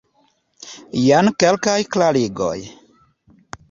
Jen 1.03 1.31
kelkaj 1.45 1.79
klarigoj. 1.97 2.59